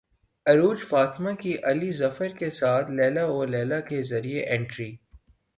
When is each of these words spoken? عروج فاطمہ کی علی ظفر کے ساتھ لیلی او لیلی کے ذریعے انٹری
عروج 0.45 0.79
فاطمہ 0.83 1.31
کی 1.41 1.53
علی 1.63 1.91
ظفر 1.93 2.29
کے 2.39 2.49
ساتھ 2.59 2.89
لیلی 2.91 3.23
او 3.27 3.43
لیلی 3.53 3.81
کے 3.89 4.01
ذریعے 4.11 4.45
انٹری 4.55 4.91